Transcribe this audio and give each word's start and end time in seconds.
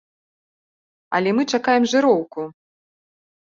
Але 1.17 1.29
мы 1.41 1.45
чакаем 1.57 1.83
жыроўку! 1.93 2.41